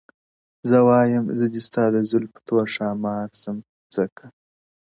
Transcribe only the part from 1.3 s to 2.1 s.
زه دې ستا د